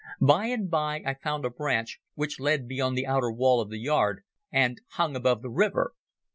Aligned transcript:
By 0.19 0.47
and 0.47 0.67
by 0.67 1.03
I 1.05 1.13
found 1.13 1.45
a 1.45 1.51
branch 1.51 1.99
which 2.15 2.39
led 2.39 2.67
beyond 2.67 2.97
the 2.97 3.05
outer 3.05 3.29
wall 3.31 3.61
of 3.61 3.69
the 3.69 3.77
yard 3.77 4.23
and 4.51 4.81
hung 4.93 5.15
above 5.15 5.43
the 5.43 5.51
river. 5.51 5.93